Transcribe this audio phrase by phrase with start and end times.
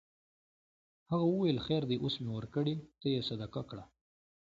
[1.11, 3.83] هغه وویل خیر دی اوس مې ورکړې ته یې صدقه کړه.